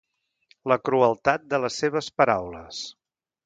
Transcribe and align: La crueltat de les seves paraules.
La 0.73 0.77
crueltat 0.89 1.47
de 1.53 1.61
les 1.67 1.79
seves 1.85 2.11
paraules. 2.23 2.85